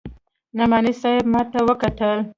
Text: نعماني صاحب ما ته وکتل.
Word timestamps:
نعماني 0.57 0.93
صاحب 1.01 1.25
ما 1.33 1.41
ته 1.51 1.59
وکتل. 1.67 2.17